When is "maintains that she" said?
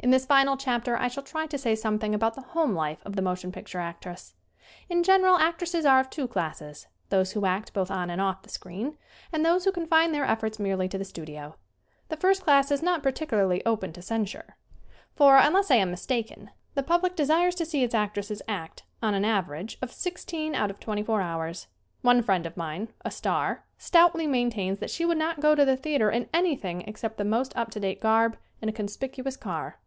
24.26-25.06